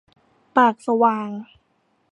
[0.55, 1.29] ปากสว่าง